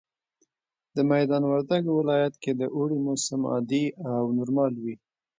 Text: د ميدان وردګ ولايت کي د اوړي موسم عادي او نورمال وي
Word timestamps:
د 0.95 0.97
ميدان 1.11 1.43
وردګ 1.47 1.83
ولايت 1.99 2.33
کي 2.43 2.51
د 2.55 2.61
اوړي 2.75 2.97
موسم 3.07 3.41
عادي 3.53 3.85
او 4.13 4.23
نورمال 4.37 4.73
وي 4.83 4.95